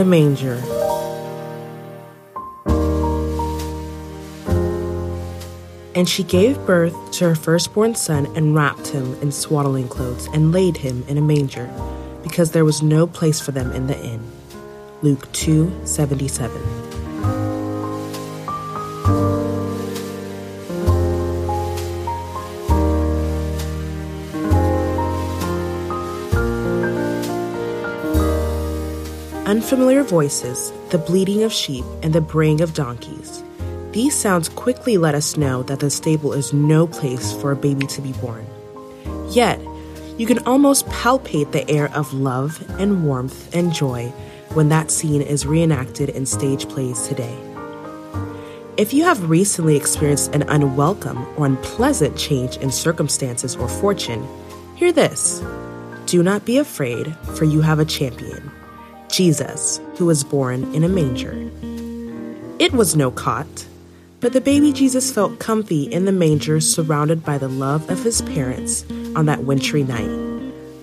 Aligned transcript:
the 0.00 0.06
manger. 0.06 0.54
And 5.94 6.08
she 6.08 6.22
gave 6.24 6.56
birth 6.64 6.96
to 7.12 7.28
her 7.28 7.34
firstborn 7.34 7.94
son 7.94 8.24
and 8.34 8.54
wrapped 8.54 8.86
him 8.86 9.14
in 9.20 9.30
swaddling 9.30 9.88
clothes 9.88 10.26
and 10.32 10.52
laid 10.52 10.78
him 10.78 11.04
in 11.06 11.18
a 11.18 11.20
manger, 11.20 11.70
because 12.22 12.52
there 12.52 12.64
was 12.64 12.80
no 12.80 13.06
place 13.06 13.40
for 13.40 13.52
them 13.52 13.72
in 13.72 13.88
the 13.88 14.02
inn. 14.02 14.22
Luke 15.02 15.30
2 15.32 15.70
77. 15.84 16.50
Unfamiliar 29.50 30.04
voices, 30.04 30.72
the 30.90 30.98
bleating 30.98 31.42
of 31.42 31.52
sheep, 31.52 31.84
and 32.04 32.12
the 32.12 32.20
braying 32.20 32.60
of 32.60 32.72
donkeys. 32.72 33.42
These 33.90 34.14
sounds 34.14 34.48
quickly 34.48 34.96
let 34.96 35.16
us 35.16 35.36
know 35.36 35.64
that 35.64 35.80
the 35.80 35.90
stable 35.90 36.32
is 36.32 36.52
no 36.52 36.86
place 36.86 37.32
for 37.32 37.50
a 37.50 37.56
baby 37.56 37.84
to 37.88 38.00
be 38.00 38.12
born. 38.12 38.46
Yet, 39.30 39.60
you 40.16 40.24
can 40.24 40.38
almost 40.46 40.86
palpate 40.86 41.50
the 41.50 41.68
air 41.68 41.92
of 41.96 42.14
love 42.14 42.64
and 42.78 43.04
warmth 43.04 43.52
and 43.52 43.72
joy 43.72 44.12
when 44.54 44.68
that 44.68 44.92
scene 44.92 45.20
is 45.20 45.44
reenacted 45.44 46.10
in 46.10 46.26
stage 46.26 46.68
plays 46.68 47.08
today. 47.08 47.36
If 48.76 48.94
you 48.94 49.02
have 49.02 49.28
recently 49.28 49.74
experienced 49.76 50.32
an 50.32 50.42
unwelcome 50.42 51.26
or 51.36 51.46
unpleasant 51.46 52.16
change 52.16 52.56
in 52.58 52.70
circumstances 52.70 53.56
or 53.56 53.68
fortune, 53.68 54.24
hear 54.76 54.92
this. 54.92 55.42
Do 56.06 56.22
not 56.22 56.44
be 56.44 56.58
afraid, 56.58 57.16
for 57.34 57.46
you 57.46 57.62
have 57.62 57.80
a 57.80 57.84
champion, 57.84 58.48
Jesus, 59.10 59.80
who 59.96 60.06
was 60.06 60.24
born 60.24 60.74
in 60.74 60.84
a 60.84 60.88
manger. 60.88 61.34
It 62.58 62.72
was 62.72 62.96
no 62.96 63.10
cot, 63.10 63.66
but 64.20 64.32
the 64.32 64.40
baby 64.40 64.72
Jesus 64.72 65.12
felt 65.12 65.38
comfy 65.38 65.84
in 65.84 66.04
the 66.04 66.12
manger 66.12 66.60
surrounded 66.60 67.24
by 67.24 67.38
the 67.38 67.48
love 67.48 67.88
of 67.90 68.02
his 68.02 68.22
parents 68.22 68.84
on 69.16 69.26
that 69.26 69.44
wintry 69.44 69.82
night. 69.82 70.30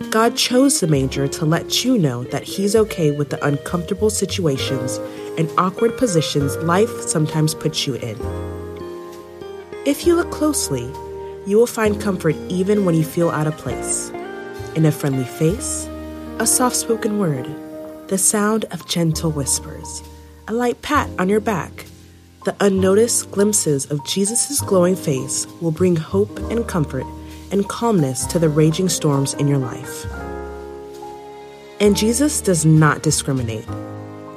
God 0.09 0.37
chose 0.37 0.79
the 0.79 0.87
manger 0.87 1.27
to 1.27 1.45
let 1.45 1.83
you 1.83 1.97
know 1.97 2.23
that 2.25 2.43
He's 2.43 2.77
okay 2.77 3.11
with 3.11 3.29
the 3.29 3.45
uncomfortable 3.45 4.09
situations 4.09 4.97
and 5.37 5.51
awkward 5.57 5.97
positions 5.97 6.55
life 6.57 7.01
sometimes 7.01 7.53
puts 7.53 7.85
you 7.85 7.95
in. 7.95 8.17
If 9.85 10.07
you 10.07 10.15
look 10.15 10.31
closely, 10.31 10.89
you 11.45 11.57
will 11.57 11.67
find 11.67 11.99
comfort 11.99 12.35
even 12.47 12.85
when 12.85 12.95
you 12.95 13.03
feel 13.03 13.29
out 13.29 13.47
of 13.47 13.57
place. 13.57 14.09
In 14.75 14.85
a 14.85 14.91
friendly 14.91 15.25
face, 15.25 15.89
a 16.39 16.47
soft 16.47 16.77
spoken 16.77 17.19
word, 17.19 17.45
the 18.07 18.17
sound 18.17 18.65
of 18.71 18.87
gentle 18.87 19.31
whispers, 19.31 20.01
a 20.47 20.53
light 20.53 20.81
pat 20.81 21.09
on 21.19 21.27
your 21.27 21.41
back, 21.41 21.85
the 22.45 22.55
unnoticed 22.61 23.29
glimpses 23.31 23.89
of 23.91 24.05
Jesus' 24.05 24.61
glowing 24.61 24.95
face 24.95 25.45
will 25.61 25.71
bring 25.71 25.97
hope 25.97 26.39
and 26.49 26.65
comfort 26.67 27.05
and 27.51 27.67
calmness 27.67 28.25
to 28.27 28.39
the 28.39 28.47
raging 28.47 28.87
storms 28.87 29.33
in 29.33 29.47
your 29.47 29.57
life. 29.57 30.05
And 31.81 31.97
Jesus 31.97 32.39
does 32.39 32.65
not 32.65 33.03
discriminate. 33.03 33.67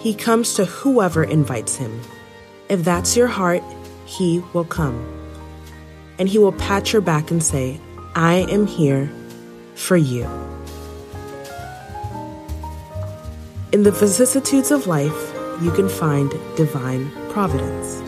He 0.00 0.14
comes 0.14 0.54
to 0.54 0.64
whoever 0.64 1.22
invites 1.22 1.76
him. 1.76 2.00
If 2.68 2.82
that's 2.82 3.16
your 3.16 3.28
heart, 3.28 3.62
he 4.04 4.42
will 4.52 4.64
come. 4.64 4.98
And 6.18 6.28
he 6.28 6.38
will 6.38 6.52
pat 6.52 6.92
your 6.92 7.02
back 7.02 7.30
and 7.30 7.42
say, 7.42 7.80
I 8.16 8.46
am 8.50 8.66
here 8.66 9.08
for 9.76 9.96
you. 9.96 10.28
In 13.72 13.84
the 13.84 13.92
vicissitudes 13.92 14.72
of 14.72 14.88
life, 14.88 15.32
you 15.62 15.70
can 15.70 15.88
find 15.88 16.28
divine 16.56 17.08
providence. 17.30 18.02